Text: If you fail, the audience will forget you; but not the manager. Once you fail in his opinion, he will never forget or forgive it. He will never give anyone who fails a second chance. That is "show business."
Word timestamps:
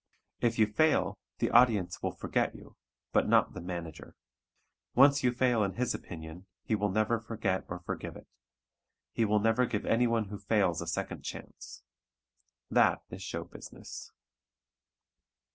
If 0.39 0.57
you 0.57 0.65
fail, 0.65 1.19
the 1.37 1.51
audience 1.51 2.01
will 2.01 2.15
forget 2.15 2.55
you; 2.55 2.75
but 3.11 3.29
not 3.29 3.53
the 3.53 3.61
manager. 3.61 4.15
Once 4.95 5.23
you 5.23 5.31
fail 5.31 5.63
in 5.63 5.73
his 5.73 5.93
opinion, 5.93 6.47
he 6.63 6.73
will 6.73 6.89
never 6.89 7.19
forget 7.19 7.65
or 7.69 7.77
forgive 7.85 8.15
it. 8.15 8.25
He 9.11 9.25
will 9.25 9.37
never 9.39 9.67
give 9.67 9.85
anyone 9.85 10.29
who 10.29 10.39
fails 10.39 10.81
a 10.81 10.87
second 10.87 11.21
chance. 11.23 11.83
That 12.71 13.03
is 13.11 13.21
"show 13.21 13.43
business." 13.43 14.11